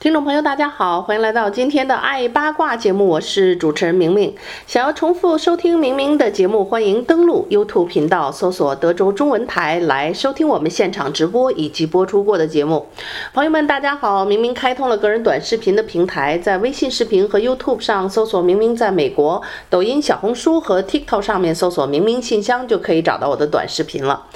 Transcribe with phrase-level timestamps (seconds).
[0.00, 4.32] 听众朋友，大家好，欢迎来到今天的爱八卦节目，我是主持人明明。
[4.64, 12.86] 想要重复收听明明的节目，欢迎登录 YouTube 频道，搜索德州中文台来收听我们现场直播以及播出过的节目。
[13.34, 24.26] 朋友们，大家好，明明开通了个人短视频的平台，在微信视频和 YouTube 上搜索“明明在美国”，抖音、小红书和 TikTok 上面搜索“明明信箱”就可以找到我的短视频了。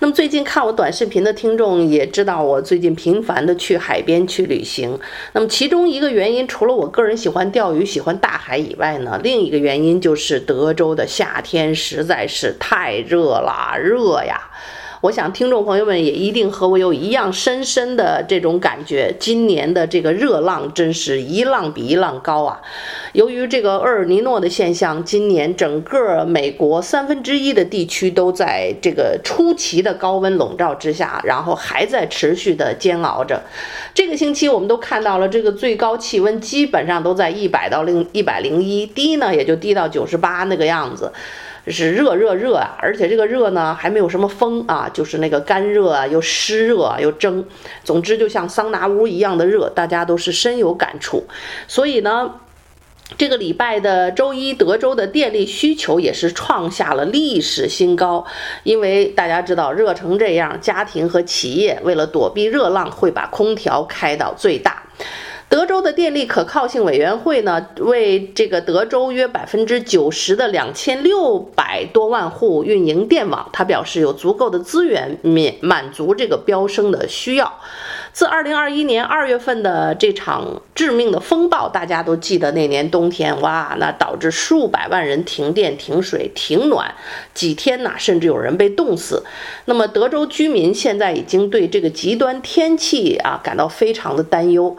[0.00, 4.98] 那么最近看我短视频的听众也知道，我最近频繁的去海边去旅行。
[5.32, 14.50] 那么其中一个原因，除了我个人喜欢钓鱼、喜欢大海以外呢，另一个原因就是德州的夏天实在是太热了，热呀。
[15.02, 19.12] 我想，听众朋友们也一定和我有一样深深的这种感觉。
[19.18, 22.60] 今年的这个热浪真是一浪比一浪高啊！
[23.12, 33.42] 由于这个厄尔尼诺的现象，今年整个美国三分之一的地区都在这个出奇的高温笼罩之下，然后还在持续的煎熬着。
[33.92, 41.12] 这个星期我们都看到了，这个最高气温基本上都在一百到零一百零一，低呢也就低到九十八那个样子。
[41.68, 47.44] 是热热热啊，而且这个热呢还没有什么风啊，就是那个干热啊，又湿热，又蒸，
[47.84, 51.24] 总之就像桑拿屋一样的热，大家都是深有感触。
[51.68, 52.34] 所以呢，
[53.16, 58.26] 这个礼拜的周一，德州的电力需求也是创下了历史新高，
[58.64, 64.81] 因为大家知道热成这样，家庭和企业为了躲避热浪，会把空调开到最大。
[65.52, 77.52] 德州的电力可靠性委员会呢，为这个德州约百分之九十的两千六百多万户运营电网，他表示有足够的资源免满足这个飙升的需要。
[78.14, 86.94] 自二零二一年二月份的这场致命的风暴，大家都记得那年冬天，哇，那导致数百万人停电、停水、停暖，
[87.34, 89.22] 几天呐，甚至有人被冻死。
[89.66, 94.74] 那么德州居民现在已经对这个极端天气啊感到非常的担忧。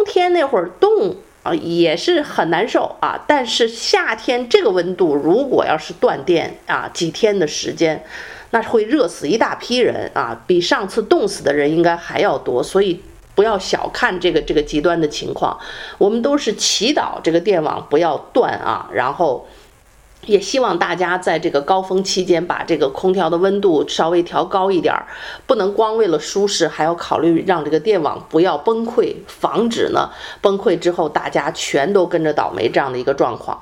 [0.00, 3.22] 冬天那会儿冻啊，也是很难受啊。
[3.26, 8.02] 但是夏天这个温度，如果要是断电啊，几天的时间，
[8.48, 12.62] 那会热死一大批人啊，比上次冻死的人应该还要多。
[12.62, 13.02] 所以
[13.34, 15.58] 不要小看这个这个极端的情况，
[15.98, 19.46] 我们都是祈祷这个电网不要断啊，然后。
[20.26, 25.06] 也希望大家在这个高峰期间把这个空调的温度稍微调高一点儿，
[25.46, 30.10] 不能光为了舒适，还要考虑让这个电网不要崩溃，防止呢
[30.40, 33.60] 崩溃之后大家全都跟着倒霉这样的一个状况。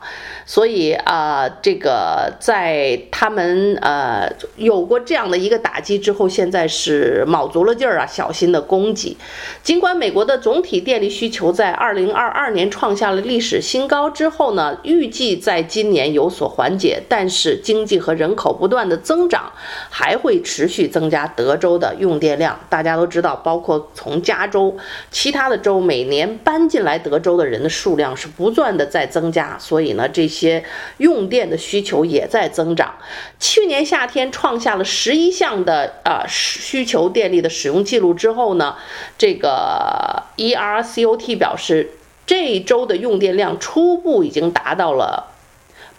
[0.50, 4.26] 所以啊、这个在他们呃
[4.56, 9.14] 有过这样的一个打击之后，现在是卯足了劲儿啊，小心的供给。
[9.62, 19.52] 尽管美国的总体电力需求在二零二二年创下了历史新高之后呢，预计在今年有所缓解，但是经济和人口不断的增长，
[19.90, 22.58] 还会持续增加德州的用电量。
[22.70, 24.74] 大家都知道，包括从加州、
[25.10, 30.64] 其他的州，每年搬进来德州的人的数量是不断的在增加，所以呢，这些些
[30.98, 32.94] 用电的需求也在增长。
[33.40, 38.76] 去年夏天创下了十一项的呃需求电力的使用记录之后呢，
[39.18, 41.90] 这个 ERCOT 表示，
[42.26, 45.34] 这一周的用电量初步已经达到了。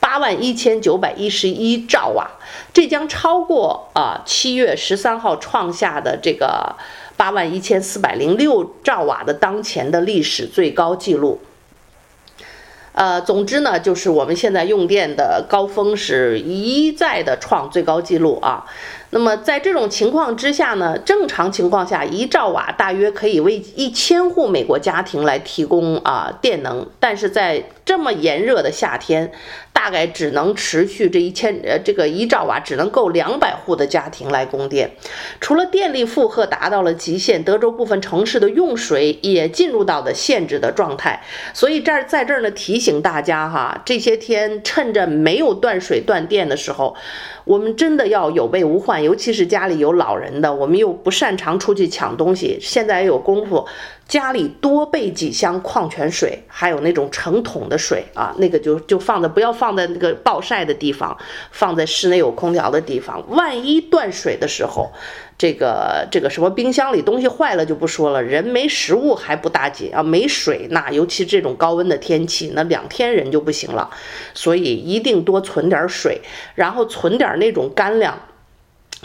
[0.01, 2.31] 八万一千九百一十一兆瓦，
[2.73, 6.77] 这将超过啊七月十三号创下的这个
[7.17, 11.41] 八万一千四百零六兆瓦的当前的历史最高纪录。
[12.99, 18.65] 呃，总之呢，就是我们现在用电的高峰是一再的创最高纪录啊。
[19.11, 29.31] 那么在这种情况之下呢，正常情况下一兆瓦大约可以为一千户美国家庭来提供啊电能，但是在这么炎热的夏天，
[29.73, 34.91] 大概只能持续这一千呃这个一兆瓦只能够两百户的家庭来供电。
[35.41, 41.23] 除了电力负荷达到了极限，德州部分城市的用水也进入到了限制的状态。
[41.55, 46.95] 所以这儿在这儿呢提醒请大家哈，这些天趁着没有断水断电的时候。
[47.45, 53.67] 我们真的要有备无患，尤其是家里有老人的，我们又不擅长出去抢东西，现在有功夫，
[54.07, 61.15] 家里多备几箱矿泉水，还有那种成桶的水啊，那个就就放在不要放在那个暴晒的地方，
[61.51, 64.91] 放在室内有空调的地方，万一断水的时候。
[65.39, 73.89] 这个这个什么冰箱里东西坏了就不说了，人没食物还不打紧啊，没水那尤其这种高温的天气，那两天人就不行了。
[74.33, 76.21] 所以一定多存点水，
[76.55, 78.19] 然后存点那种干粮。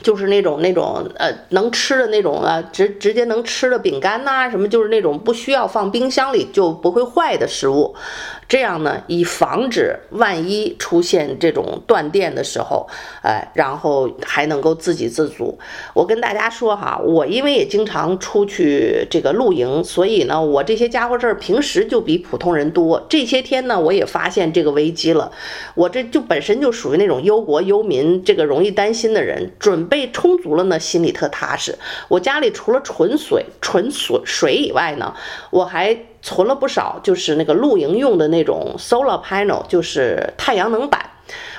[0.03, 7.95] 就是那种那种呃能吃的那种啊直直接能吃的饼干呐什么，就是那种不需要放冰箱里就不会坏的食物。
[8.49, 12.87] 这样呢，以防止万一出现这种断电的时候，
[13.23, 15.59] 哎，然后还能够自给自足。
[15.95, 23.05] 我跟大家说哈，我因为也经常出去这个露营，所以呢，我这些家伙事儿平时就比普通人多。
[23.09, 25.33] 这些天呢，我也发现这个危机了。
[25.75, 31.77] 我这就本身就属于那种忧国忧民，这个容易担心的人，准备充足了呢，心里特踏实。
[32.09, 35.15] 我家里除了纯水、纯水水以外呢，
[35.51, 35.97] 我还。
[36.25, 41.11] 存了不少，就是那个露营用的那种 solar panel，就是太阳能板。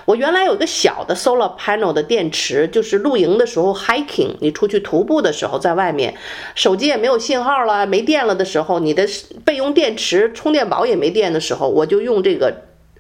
[0.05, 6.15] 我原来有一个小的 solar panel 的电池，就是露营的时候 hiking，你出去徒步的时候，在外面
[6.55, 9.07] 手机也没有信号了，没电了的时候，你的
[9.43, 12.51] 备用电池充电宝也没电的时候，我就用这个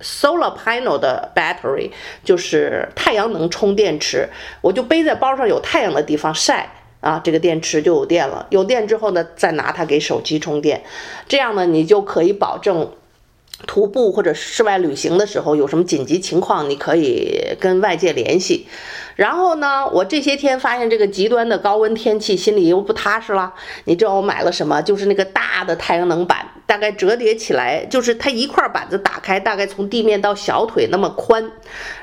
[0.01, 1.89] solar panel 的 battery，
[2.23, 4.29] 就是太阳能充电池，
[4.61, 6.74] 我就背在包上，有太阳的地方晒。
[7.05, 8.47] 啊，这个电池就有电了。
[8.49, 10.83] 有电之后呢，再拿它给手机充电，
[11.27, 12.91] 这样呢，你就可以保证
[13.67, 18.65] 徒步或者室外旅行的时候有什么紧急情况，你可以跟外界联系。
[19.15, 23.53] 然后呢，我这些天发现这个极端的高温天气，心里又不踏实了。
[23.85, 24.81] 你知道我买了什么？
[24.81, 31.51] 就是那个大的太阳能板，大概折叠起来，就是它一块板子打开，大概从地面到小腿那么宽。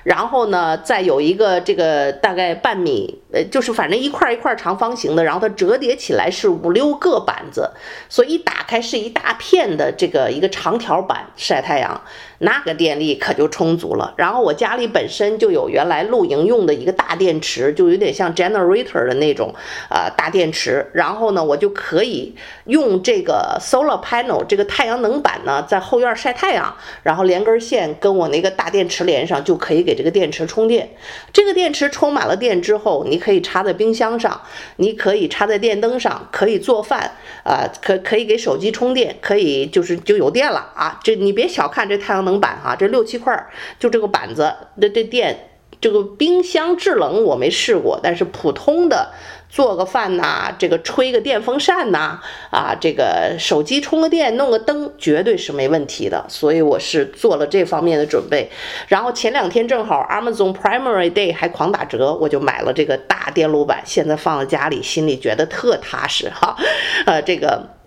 [0.04, 7.70] 然后呢，再有一个这个大概半米，呃，就是反正一块一块长方形的，然后它折叠起来是五六个板子，
[8.08, 12.00] 所以一打开是一大片的这个一个长条板晒太阳。
[12.44, 14.14] 那个电力可就充足了。
[14.16, 19.54] 然后我家里本身就有原来露营用的一个大大电池，就有点像 generator 的那种
[19.88, 20.90] 呃大电池。
[20.92, 22.34] 然后呢，我就可以
[22.64, 30.90] 用这个 solar panel 这个太阳能板呢，在后院晒太阳，然后连根线跟我那个大电池连上，就可以给这个电池充电。
[31.32, 34.42] 这个电池充满了电之后，你可以插在冰箱上，
[34.76, 37.12] 你可以插在电灯上，可以做饭
[37.44, 41.00] 啊，可可以给手机充电，可以就是就有电了啊。
[41.02, 42.42] 这你别小看这太阳能。
[42.42, 43.46] 板哈，这六七块
[43.78, 45.51] 就这个板子，这这电，
[45.82, 49.10] 这个冰箱制冷我没试过，但是普通的
[49.50, 52.20] 做个饭呐，这个吹个电风扇呐，
[52.50, 56.24] 啊，这个手机充个电，弄个灯，绝对是没问题的。
[56.28, 58.48] 所以我是做了这方面的准备。
[58.86, 66.56] 然后前两天正好 Amazon Primary Day 还狂打折，我就买了这个大电路板，现在放在家里，心里觉得特踏实哈。
[67.04, 67.81] 呃，这个。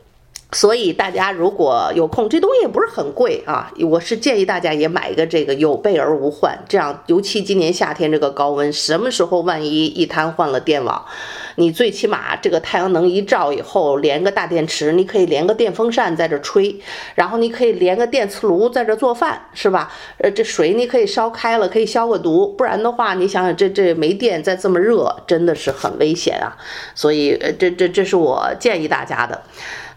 [0.56, 3.70] 所以大家如果有空，这东西也不是很贵啊。
[3.90, 6.58] 我是建议大家也买一个这个，有备而无患。
[6.70, 11.04] 这样，尤其今年夏天这个高温，什么时候万一一瘫痪了电网，
[11.56, 16.80] 你最起码这个太阳能一照以后，连个大电池，你可以连个电风扇在这吹，
[17.16, 19.92] 然后你可以连个电磁炉在这做饭，是吧？
[20.20, 22.48] 呃，这水你可以烧开了，可以消个毒。
[22.58, 26.56] 不然的话，你想想这这没电再这么热，真的是很危险啊。
[26.96, 29.44] 所以，呃，这这这是我建议大家的。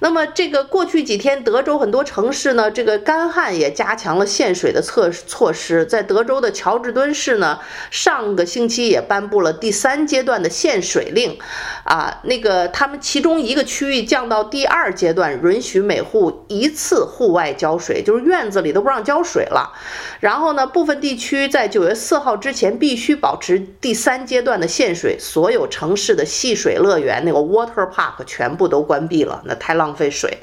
[0.00, 5.84] 那么这个过去几天，德州很多城市呢，这个干旱也加强了限水的措措施。
[5.84, 7.58] 在德州的乔治敦市呢，
[7.90, 11.36] 上个星期也颁布了第三阶段的限水令，
[11.82, 19.72] 啊，那个他们其中一个区域降到第二阶段，允许每户一次户外浇水，就是院子里都不让浇水了。
[20.20, 29.87] 然后呢，部分地区在九月四号之前必须保持第三阶段的限水，所有城市的戏水乐园那个 water park 全部都关闭了，那太浪。
[29.88, 30.38] 浪费水，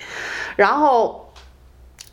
[0.56, 1.32] 然后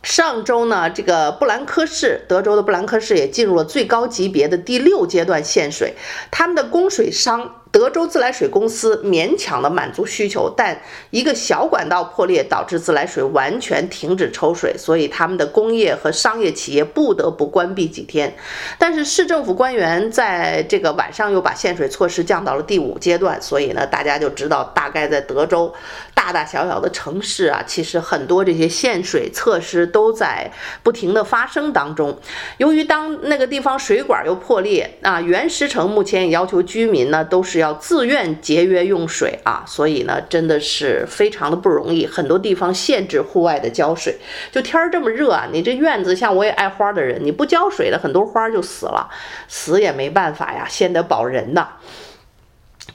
[0.03, 5.95] 上周呢，这个布兰科市，德州的布兰科市也进入了最高级别的第六阶段限水，
[6.29, 7.62] 他们的供水商。
[7.73, 18.31] 德州自来水公司勉强的满足需求，但一个小管道破裂导致自来水完全停止抽水，所以他们的工业和商业企业不得不关闭几天。
[18.77, 25.73] 但是市政府官员在这个晚上又把限水措施降到了第五阶段，所以呢，大家就知道大概在德州
[26.13, 30.51] 大大小小的城市啊，其实很多这些限水措施都在
[30.83, 32.15] 不停的发生当中。
[32.59, 37.62] 由于当那个地方水管又破裂啊，原石城目前也要求居民呢都是。
[37.63, 42.05] 要自愿节约用水啊，所以呢，真的是非常的不容易。
[42.05, 44.15] 很多地方限制户外的浇水，
[44.51, 49.09] 就天儿这么热啊，你这院子像我也爱花的人，你不浇水的，很多花就死了，
[49.47, 51.69] 死也没办法呀，先得保人呐。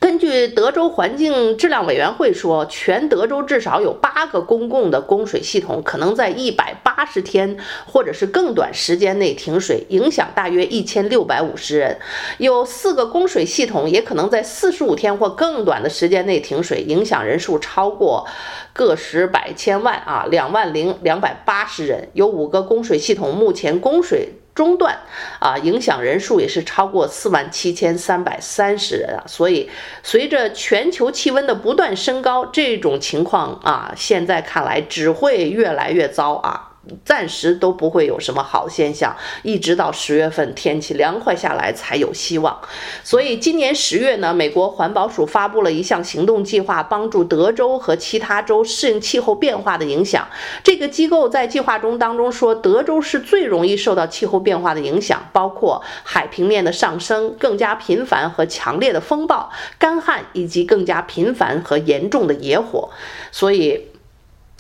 [0.01, 11.99] 根据德州环境质量委员会说，全德州至少有八个公共的供水系统可能在一百八十天或者是更短时间内停水，影响大约一千六百五十人。
[12.39, 18.27] 有四个供水系统也可能在四十五天或更短的时间内停水，影响人数超过
[18.73, 22.09] 个十百千万啊，两万零两百八十人。
[22.13, 24.29] 有五个供水系统目前供水。
[24.59, 24.99] 中断
[25.39, 29.71] 啊，影响人数也是超过四万七千三百三十人啊，所以
[30.03, 36.68] 随着全球气温的不断升高，这种情况啊，现在看来只会越来越糟啊。
[37.05, 42.59] 暂时都不会有什么好现象，一直到十月份天气凉快下来才有希望。
[43.03, 50.27] 所以今年十月呢，美国环保署发布了一项行动计划，帮助德州和其他州适应气候变化的影响。
[50.63, 62.89] 这个机构在计划中当中说，德州是最容易受到气候变化的影响，包括海平面的上升、更加频繁和强烈的风暴、干旱以及更加频繁和严重的野火。
[63.33, 63.88] 所以。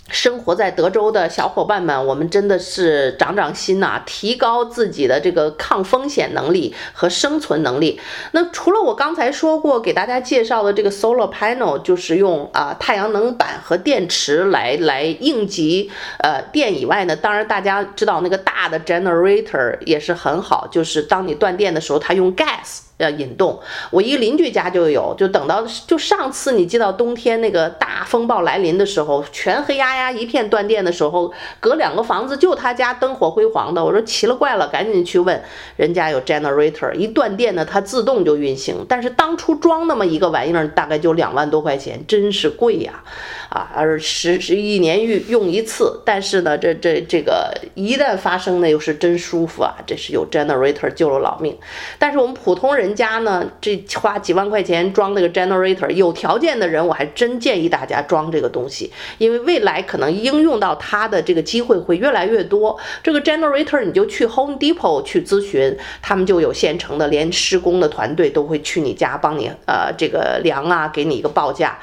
[0.08, 8.00] 生活在德州的小伙伴们，我们真的是长长心呐，提高自己的这个抗风险能力和生存能力。
[8.32, 22.87] 那除了我刚才说过给大家介绍的这个 solar panel，就是用啊太阳能板和电池来来应急呃电以外呢，当然大家知道那个大的 generator 也是很好，就是当你断电的时候，它用 gas。
[22.98, 23.58] 要引动，
[23.90, 35.40] 我一个邻居家就有，就等到就上次你记到冬天那个大风暴来临的时候，全黑压压一片断电的时候，隔两个房子就他家灯火辉煌的，我说奇了怪了，赶紧去问
[35.76, 43.04] 人家有 generator，一断电呢它自动就运行，但是当初装那么一个玩意儿大概就两万多块钱，真是贵呀，
[43.48, 51.58] 啊而十十一年用用一次，但是呢这这这个一旦发生呢又是真舒服啊，这是有 generator 救了老命，
[51.98, 52.68] 但是我们普通。
[52.78, 62.78] 人家呢，这花几万块钱装那个 generator，有条件的人，我还真建议大家装这个东西，因为未来可能应用到它的这个机会会越来越多。
[63.02, 71.78] 这个 generator 你就去 Home Depot 去咨询，他们就有现成的，连施工的团队都会去你家帮你呃这个量啊，给你一个报价，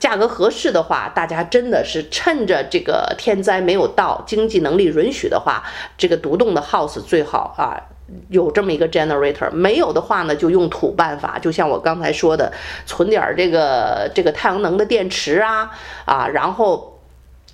[0.00, 5.62] 价格合适的话，大家真的是趁着这个天灾没有到，经济能力允许的话，
[5.98, 7.78] 这个独栋的 house 最好啊。
[8.28, 12.52] 有这么一个 generator，没有的话呢，就用土办法，就像我刚才说的，
[12.84, 15.70] 存点这个这个太阳能的电池啊
[16.06, 16.99] 啊，然后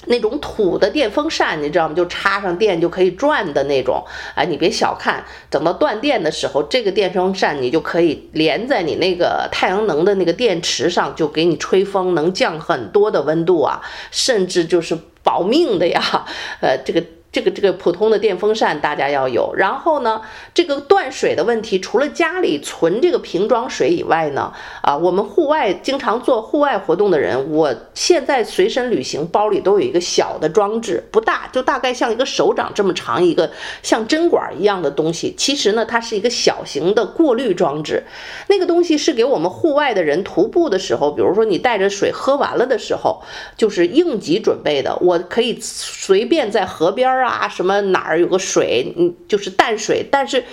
[0.05, 1.95] 那种土的电风扇，你知道吗？
[1.95, 4.05] 就插上电就可以转的那种。
[4.35, 16.25] 哎，你别小看，等到断电的时候，这个电风扇你就可以连在你那个太阳能的那个电池上，就给你吹风，能降很多的温度啊，甚至就是保命的呀。
[16.61, 17.03] 呃，这个。
[17.37, 20.23] 这个这个普通的电风扇大家要有，然后呢，
[20.55, 24.51] 这个断水的问题，除了家里存这个瓶装水以外呢，
[24.81, 33.51] 啊，我们户外经常做户外活动的人，我现在随身旅行包里都有一个小的装置，不大，就大概像一个手掌这么长一个
[33.83, 35.35] 像针管一样的东西。
[35.37, 38.03] 其实呢，它是一个小型的过滤装置，
[38.49, 43.21] 那个东西是给我们户外的人徒步的时候，比如说你带着水喝完了的时候，
[43.59, 47.26] 就是应急准备的，我可以随便在河边啊。
[47.27, 50.45] 啊，什么哪儿有个水，嗯，就是淡水，但是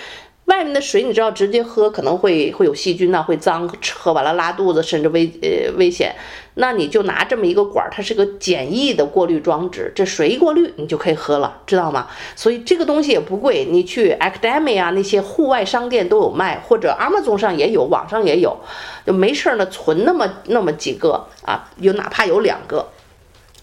[0.45, 6.13] 外面的水你知道直接喝可能会会有细菌呐，会脏，喝完了拉肚子，甚至危呃危险。
[6.55, 12.07] 那你就拿这么一个管儿，它是个简易的过滤装置，这水一过滤你就可以喝了，知道吗？
[12.35, 18.55] 所以这个东西也不贵，你去 Academy 啊那些户外商店都有卖，或者 Amazon 上也有，网上也有，
[19.03, 22.87] 就没事儿呢，存那么那么几个啊，有哪怕有两个。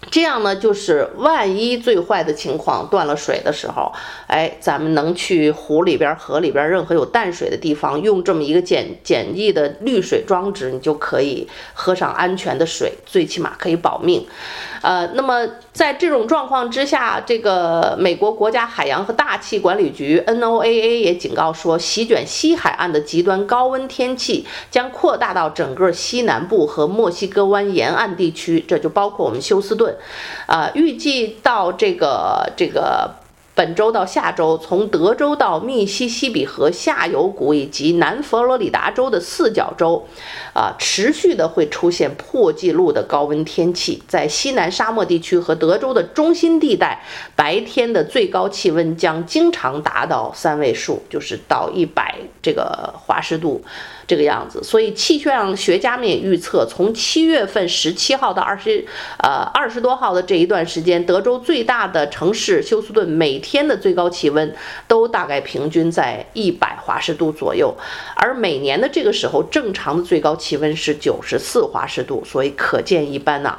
[0.09, 3.93] 这样呢，就是万一最坏的情况断了水的时候，
[4.27, 14.27] 哎，咱们能去湖里边、河里边，任何有淡水的地方，用这么一个简简易的滤水装置，你就可以喝上安全的水，最起码可以保命。
[14.83, 29.90] 呃，那么在这种状况之下，这个美国国家海洋和大气管理局 NOAA 也警告说，席卷西海岸的极端高温天气将扩大到整个西南部和墨西哥湾沿岸地区，这就包括我们休斯顿。
[30.47, 33.15] 啊、预计到这个这个。
[33.53, 40.07] 本周到下周，从德州到密西西比河下游谷以及南佛罗里达州的四角洲，
[40.55, 44.03] 啊，持续的会出现破纪录的高温天气。
[44.09, 47.05] 在西南沙漠地区和德州的中心地带，
[47.37, 53.63] 白天的最高气温将经常达到三位数，就是到一百这个华氏度。
[54.11, 54.61] 这个样子。
[54.65, 58.85] 所以气象学家们也预测，从七月份十七号到二十
[59.23, 64.53] 呃二十多号的这一段时间，德州最大的城市休斯顿每天的最高气温
[64.89, 67.73] 都大概平均在一百华氏度左右，
[68.17, 73.57] 而每年的这个时候，正常的最高气温是九十四华氏度，所以可见一斑呐、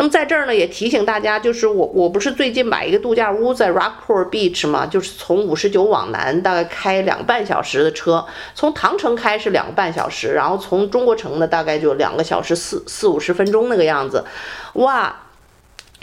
[0.00, 14.24] 那么在这儿呢，也提醒大家，就是我我不是最近买一个度假屋在 Rockport Beach 嘛，就是从五十九往南大概开两个半小时的车，从唐城开是两个半小时，然后从中国城呢大概就两个小时四四五十分钟那个样子，
[14.72, 15.14] 哇！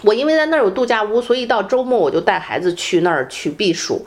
[0.04, 4.06] 我因为在那儿有度假屋，所以到周末我就带孩子去那儿去避暑。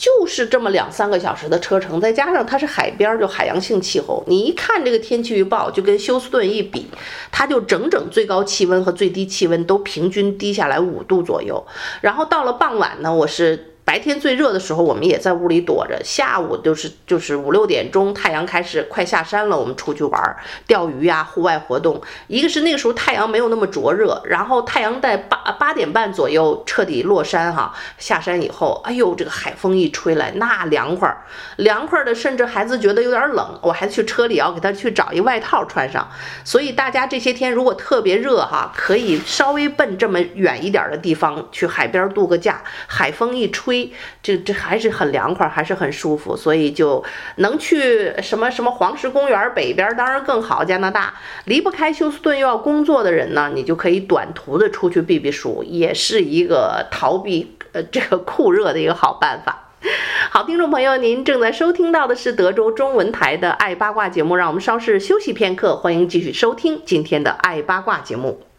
[0.00, 4.24] 就是这么两三个小时的车程，再加上它是海边，就海洋性气候。
[4.26, 6.86] 你一看这个天气预报，就跟休斯顿一比，
[7.30, 11.62] 它就整整最高气温和最低气温都平均低下来五度左右。
[12.00, 13.69] 然后到了傍晚呢，我是。
[13.90, 16.00] 白天最热的时候，我们也在屋里躲着。
[16.04, 22.00] 下午就是就是五六点钟，太阳开始快下山了，我们出去玩儿，钓鱼呀，户外活动。
[22.28, 27.74] 一个是那个时候太阳没有那么灼热，然后太阳在八八点半左右彻底落山哈。
[27.98, 36.08] 下山以后，哎呦，这个海风一吹来，那凉快儿，凉快儿的，甚至孩子觉得有点冷，我还去车里要给他去找一外套穿上。
[36.44, 43.79] 所以大家这些天如果特别热哈，可以稍微奔这么远一点的地方去海边度个假，海风一吹。
[44.22, 47.04] 这这还是很凉快，还是很舒服，所以就
[47.36, 50.64] 能去什么什么黄石公园北边，当然更好。
[50.64, 59.68] 加拿大离不开休斯顿又要工作的人呢，你就可以短途的出去避避暑，也是一个逃避呃这个酷热的一个好办法。
[60.30, 68.49] 好，听众朋友，您正在收听到的是德州中文台的爱八卦节目，让我们稍事休息片刻，欢迎继续收听今天的爱八卦节目。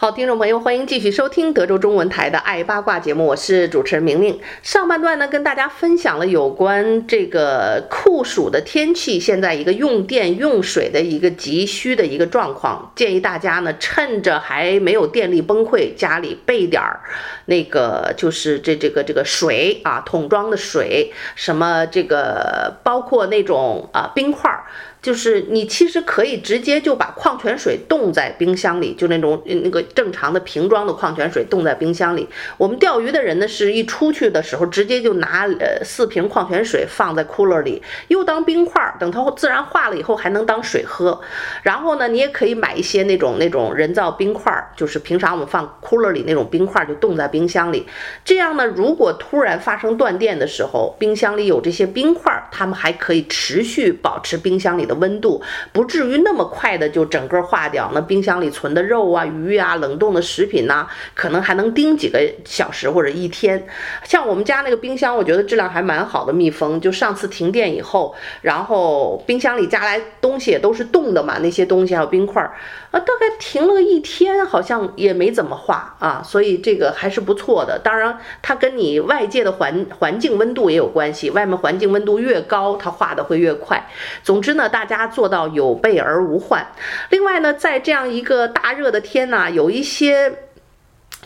[0.00, 4.38] 好，听众朋友，欢迎继续收听德州中文台的《爱八卦》节目，我是主持人明明。
[4.62, 17.00] 上半段呢，跟大家分享了有关这个酷暑的天气，现在一个用电用水的一个急需的一个状况，建议大家呢，趁着还没有电力崩溃，家里备点儿
[17.46, 24.62] 那个就是这这个这个水啊，桶装的水，什么这个包括那种啊冰块儿。
[25.00, 32.28] 就是你其实可以直接就把矿泉水冻在冰箱里，就那种那个正常的瓶装的矿泉水冻在冰箱里。
[32.56, 41.20] 我们钓鱼的人呢，是一出去的时候直接就拿呃四瓶矿泉水放在 cooler 里，又当冰块，等它自然化了以后还能当水喝。
[41.62, 47.86] 然后呢，你也可以买一些那种那种人造冰块，就是平常我们放 cooler 里那种冰块，就冻在冰箱里。
[48.24, 63.66] 这样呢，如果突然发生断电的时候，冰箱里有这些冰块，它们还可以持续保持冰箱里的温度不至于那么快的就整个化掉，那冰箱里存的肉啊、鱼啊、冷冻的食品呐、啊，可能还能叮几个小时或者一天。
[64.04, 66.80] 像我们家那个冰箱，我觉得质量还蛮好的，密封。
[66.80, 72.52] 就上次停电以后，然后冰箱里加来东西也都是冻的嘛，那些东西还有冰块儿。
[72.90, 77.78] 啊，大概停了一天，好像也没怎么化啊，所以这个还是不错的。
[77.82, 83.86] 当然，它跟你外界的环环境温度也有关系，外面环境温度越高，它化的会越快。
[84.22, 86.66] 总之呢，大大家做到有备而无患。
[87.10, 90.44] 另外呢，在这样一个大热的天呢，有一些。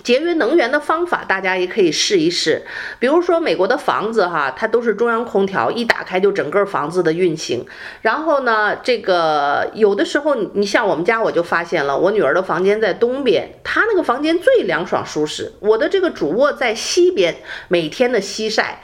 [0.02, 2.62] 节约能源的方法，大家也可以试一试。
[2.98, 7.64] 比如说，美国的房子哈，它都是中央空调，一打开就整个房子的运行。
[8.00, 15.52] 然后呢，这个有的时候，你像我们家，我就发现了，我女儿的房间在东边，她那个房间最凉爽舒适。
[15.60, 17.36] 我的这个主卧在西边，
[17.68, 18.80] 每天的西晒。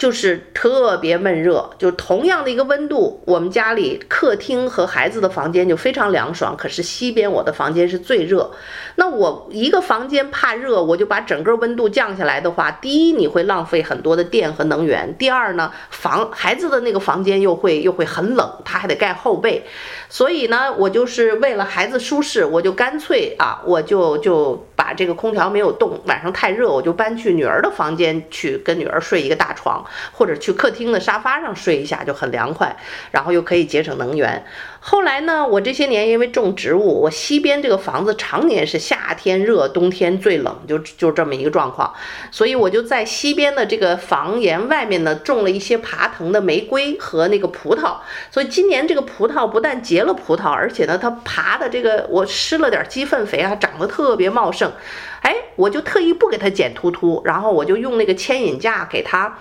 [0.00, 8.50] 就是特别闷热，就同样的一个温度，我们家里客厅和孩子的房间就非常凉爽，可是西边我的房间是最热。
[8.94, 19.66] 那我一个房间怕热，我就把整个温度降下来的话，第一你会浪费很多的电和能源，第二呢，房孩子的那个房间又会又会很冷，他还得盖厚被。
[20.08, 29.84] 所以呢，我就是为了孩子舒适，我就干脆啊，我就就把这个空调没有动，晚上太热，我就搬去女儿的房间去跟女儿睡一个大床。
[30.12, 32.76] 或者去客厅的沙发上睡一下就很凉快，
[33.10, 34.44] 然后又可以节省能源。
[34.82, 41.92] 后来呢，我这些年因为种植物，我西边这个房子常年是夏天热，冬天最冷，就就这么一个状况。
[42.30, 47.96] 所以我就在西边的这个房檐外面呢，种了一些爬藤的玫瑰和那个葡萄。
[48.30, 54.72] 所以今年这个葡萄不但结了葡萄，而且呢，它爬的这个我施了点鸡粪肥啊，长得特别茂盛。
[55.20, 59.36] 哎，我就特意不给它剪秃秃，然后我就用那个牵引架给它。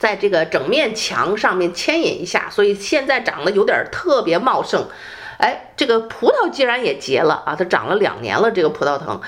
[0.00, 4.88] 在这个整面墙上面牵引一下，所以现在长得有点特别茂盛。
[5.36, 9.20] 哎，这个葡萄竟然也结了啊，它长了两年了，这个葡萄藤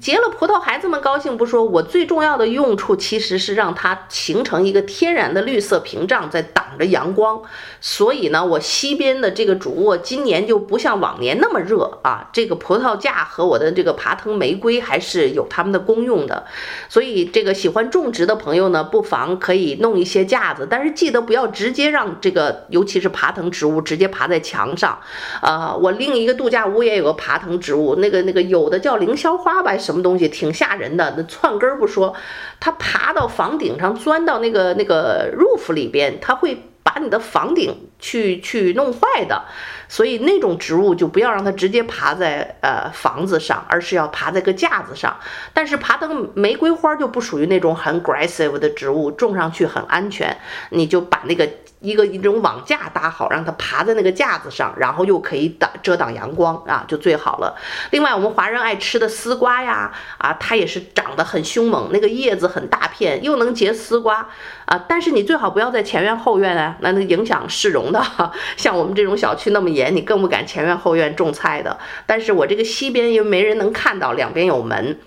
[0.00, 7.42] 结了葡萄，孩子们高兴不说，我最重要的用处其实是让它形成一个天然的绿色屏障，在挡着阳光，
[7.80, 12.28] 所以呢，我西边的这个主卧今年就不像往年那么热啊。
[12.32, 16.44] 这个葡萄架和我的这个爬藤玫瑰还是有它们的功用的，
[16.88, 24.98] 所以这个喜欢种植的朋友呢，不妨可以弄一些架子，但是记得不要直接让这个，尤其是爬藤植物直接爬在墙上。
[25.40, 32.14] 啊、呃，我另一个度假屋也有个爬藤植物，那个那个有的叫凌霄花吧，什么东西挺吓人的，那窜根儿不说，
[32.60, 39.44] 它爬到房顶上，钻到那个那个 roof 里边，它会把你的房顶去去弄坏的。
[39.88, 45.16] 所以那种植物就不要让它直接爬在呃房子上，而是要爬在个架子上。
[45.52, 50.36] 但是爬藤玫瑰花就不属于那种很 aggressive 的植物，种上去很安全。
[50.70, 51.48] 你就把那个。
[51.84, 57.54] 一个一种网架搭好，让它爬在那个架子上，然后又可以挡遮挡阳光啊，就最好了。
[57.90, 64.26] 另外，我们华人爱吃的丝瓜呀，啊，它也是长得很凶猛，那个叶子很大片，又能结丝瓜
[64.64, 64.82] 啊。
[64.88, 68.02] 但是你最好不要在前院后院啊，那能影响市容的。
[68.58, 71.78] 像我们这种小区那么严，你更不敢前院后院种菜的。
[72.04, 74.98] 但是我这个西边因为没人能看到，两边有门。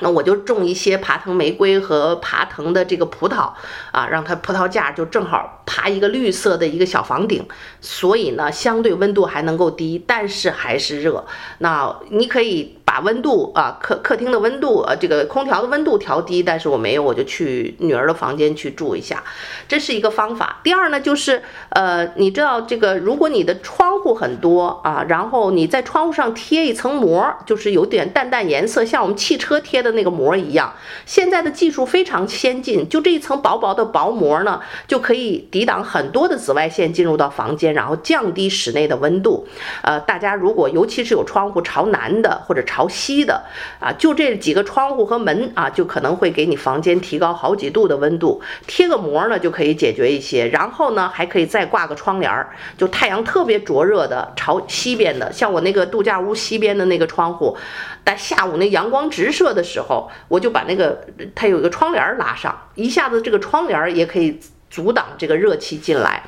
[0.00, 3.52] 那我就种一些爬藤玫瑰和爬藤的这个葡萄
[3.92, 7.46] 啊，让它葡萄架就正好爬一个绿色的一个小房顶，
[7.80, 11.26] 所以呢，相对温度还能够低，但是还是热。
[11.58, 12.78] 那你可以。
[12.92, 19.24] 把温度啊，客客厅的温度，呃，这个空调的温度调低，但是我没有，我就去女儿的房间去住一下，
[19.66, 20.60] 这是一个方法。
[20.62, 30.74] 第二呢，就是呃，你知道这个，如果你的窗户很多啊，然后你在窗户上贴一层膜，就是有点淡淡颜色，像我们汽车贴的那个膜一样。
[31.06, 39.48] 现在的技术非常先进，就这一层薄薄的薄膜呢，就可以抵挡很多的紫外线进入到房间，然后降低室内的温度。
[39.80, 43.44] 呃，大家如果尤其是有窗户朝南的或者朝朝西的
[43.78, 48.42] 啊，就这几个窗户和门啊，就可能会给你房间提高好几度的温度。
[48.66, 50.48] 贴个膜呢，就可以解决一些。
[50.48, 57.56] 然后呢，还可以再挂个窗帘儿，就太阳特别灼热的朝西边的，像我那个度假屋西边的那个窗户，
[58.04, 66.24] 在下午那阳光直射的时候，我就把那个它有一个窗帘拉上，一下子这个窗帘也可以阻挡这个热气进来。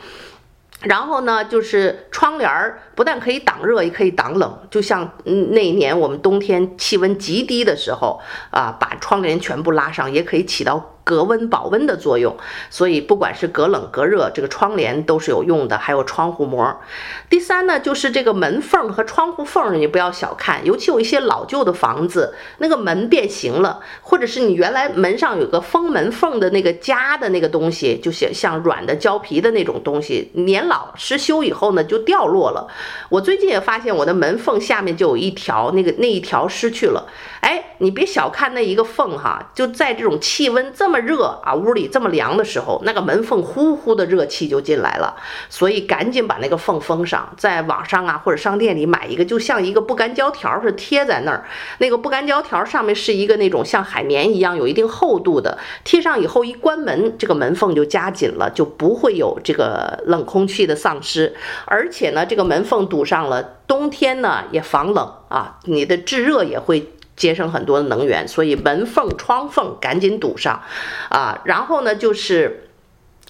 [0.84, 4.58] 然后呢，就是窗帘儿不但可以挡热，也可以挡冷。
[4.70, 8.20] 就像那一年我们冬天气温极低的时候
[8.50, 10.93] 啊，把窗帘全部拉上，也可以起到。
[11.04, 12.34] 隔温保温的作用，
[12.70, 16.80] 所以不管是隔冷隔热，这个窗帘都是有用的，还有窗户膜。
[17.28, 32.66] 第三呢，就是这个门缝和窗户缝，你不要小看，尤其有一些老旧的房子，那个门变形了，或者是你原来门上有个封门缝的那个夹的那个东西，就像像软的胶皮的那种东西，年老失修以后呢，就掉落了。
[33.10, 37.06] 我最近也发现我的门缝下面就有一条，那个那一条失去了。
[37.40, 40.93] 哎，你别小看那一个缝哈，就在这种气温这么。
[40.94, 45.16] 这么热啊，屋里这么凉的时候，那个门缝呼呼的热气就进来了，
[45.48, 47.28] 所以赶紧把那个缝封上。
[47.36, 51.44] 在网上啊或者商店里买一个，就像一个不干胶条是贴在那儿。
[51.78, 61.34] 那个不干胶条上面是一个那种像海绵一样有一定厚度的，贴上以后一关门，这个门缝就加紧了，就不会有这个冷空气的丧失。
[61.64, 66.92] 而且呢，这个门缝堵上了，冬天呢也防冷啊，你的制热也会。
[67.16, 70.62] 节省很多的能源，所以门缝、窗缝赶紧堵上，
[71.08, 72.70] 啊，然后呢，就是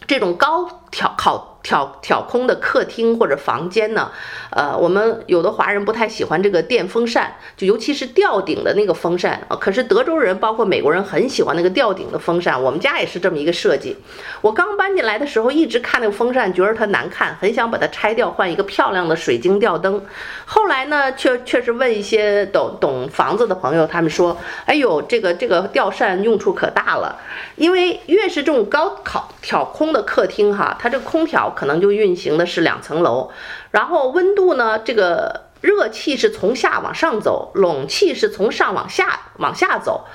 [0.07, 1.54] 这种高挑靠。
[1.65, 4.13] 挑挑空的客厅或者房间呢，
[4.51, 9.57] 呃，我们有的华人不太喜欢这个电风扇，就尤其是吊顶的那个风扇啊。
[9.57, 13.97] 可是德州人包括美国人很喜欢那个吊顶的风扇，我们家也是这么一个设计。
[14.43, 20.05] 我刚搬进来的时候一直看那个风扇，觉得它难看，很想把它拆掉，换一个漂亮的水晶吊灯。
[20.45, 27.19] 后来呢，却却是问一些懂懂房子的朋友，他们说，哎呦，这个这个吊扇用处可大了，
[27.57, 31.53] 因为越是这种高考挑空的客厅哈，它这个空调。
[31.55, 33.31] 可能就运行的是两层楼，
[33.71, 40.07] 然后温度呢，这个热气是从下往上走，冷气是从上往下往下走。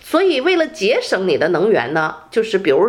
[0.00, 2.86] 所以，为了节省你的能源呢，就是比如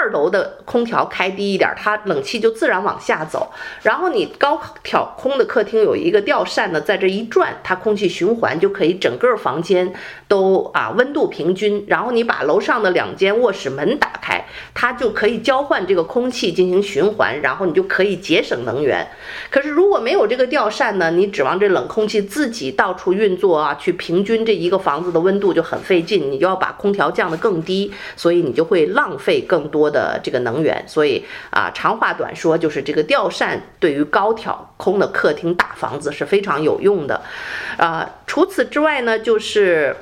[0.00, 3.50] 二楼的空调开低一点，它冷气就自然往下走。
[3.82, 9.92] 然后你高挑空的客厅有一个吊扇呢，在这一转，它空气循环就可以整个房间
[10.28, 11.84] 都啊温度平均。
[11.88, 19.06] 然后你把楼上的两间卧室门打开，它就可以交换这个空气进行循环，然后你就可以节省能源。
[19.50, 26.60] 可是如果没有这个吊扇呢，你指望这冷空气自己到处运作啊，去平均这一个房子的温度就很费劲，你就要。
[26.60, 30.84] 把空调降得更低，所以你就会浪费更多的这个能源。
[30.86, 37.22] 所以啊，长话短说，就是这个吊扇对于高挑空的客厅大房子是非常有用的。
[37.76, 39.96] 啊，除此之外呢，就是，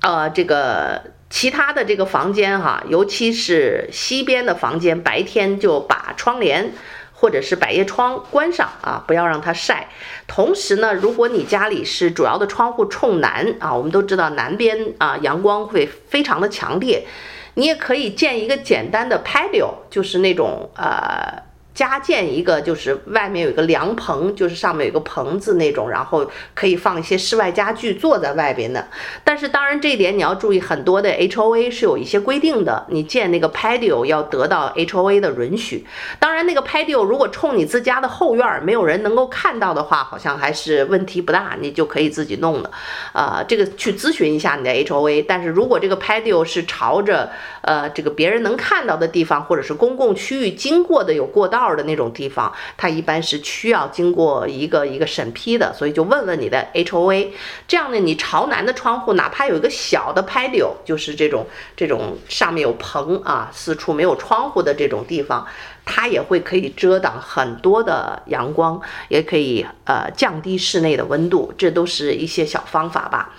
[0.00, 1.02] 呃，这个。
[1.32, 6.72] 其他的这个房间哈，尤其是西边的房间，白天就把窗帘
[7.14, 9.88] 或者是百叶窗关上啊，不要让它晒。
[10.26, 17.06] 同时呢，如果你家里是主要的窗户冲南啊，我们都知道南边啊阳光会非常的强烈，
[17.54, 21.51] 你也可以建一个简单的 patio，就是那种呃。
[21.74, 28.86] 加建一个，就是外面有一个凉棚，就是上面有个棚子那种，然后可以放一些室外家具，坐在外边的。
[29.24, 35.86] 但是当然这一点你要注意，很多的 HOA 是有一些规定的，你建那个 patio 要得到 HOA 的允许。
[36.18, 42.70] 当然那个 patio 如果冲你自家的后院，没有人能够看到的话，好像还是问题不大，你就可以自己弄的。
[43.14, 45.24] 呃，这个去咨询一下你的 HOA。
[45.26, 47.30] 但是如果这个 patio 是朝着
[47.62, 51.61] 呃这个别人能看到的地方，或者是公共区域经过的有过道。
[51.76, 57.28] 的那种地方，它一般是需要经过一个一个审批的，所以就问问你的 HOA。
[57.66, 61.46] 这样呢，你朝南的窗户，哪怕有一个小的 patio，就是这种
[61.76, 65.46] 这种上面有棚啊，四处没有窗户的这种地方，
[65.84, 73.34] 它也会可以遮挡很多的阳光，也可以呃降低室内的温度，这都是一些小方法吧。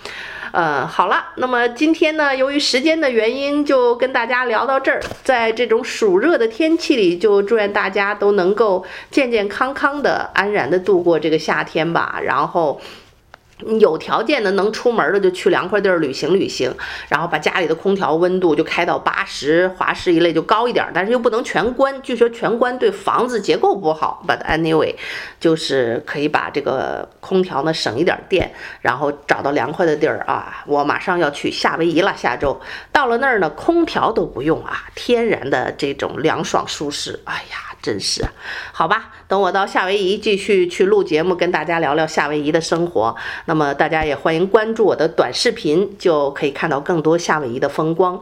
[0.52, 5.02] 呃，好了，那么今天呢，由于时间的原因，就跟大家聊到这儿。
[5.22, 12.20] 在这种暑热的天气里，就祝愿大家都能够健健康康的、安然的度过这个夏天吧。
[12.22, 12.80] 然后。
[13.78, 16.74] 有条件的能出门的就去凉快地儿旅行旅行，
[17.08, 24.24] 然后把家里的空调温度就开到八十华氏一类就高一点，但是又不能全关，据说全关对房子结构不好。
[24.26, 24.96] But anyway，
[25.38, 30.64] 就是可以把这个空调呢省一点电，然后找到凉快的地儿啊。
[30.66, 37.20] 我马上要去夏威夷了，下周到了那儿呢，空调都不用啊，天然的这种凉爽舒适。
[37.24, 37.73] 哎呀。
[37.84, 38.24] 真是，
[38.72, 43.14] 好吧，等我到夏威夷继续去录节目，跟大家聊聊夏威夷的生活。
[43.44, 48.18] 那么大家也欢迎关注我的短视频，就可以看到更多夏威夷的风光。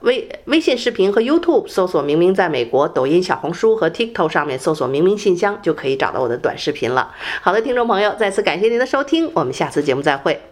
[0.00, 7.14] 微微信视频和 YouTube 搜索“明明在美国”，抖音、小红书和 TikTok 上面搜索“明明信箱”就可以找到我的短视频了。
[7.42, 10.51] 好的，听众朋友，再次感谢您的收听，我们下次节目再会。